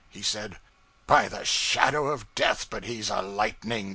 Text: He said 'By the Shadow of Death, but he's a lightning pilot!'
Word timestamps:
He 0.09 0.23
said 0.23 0.57
'By 1.05 1.27
the 1.27 1.45
Shadow 1.45 2.07
of 2.07 2.33
Death, 2.33 2.71
but 2.71 2.85
he's 2.85 3.11
a 3.11 3.21
lightning 3.21 3.83
pilot!' 3.83 3.89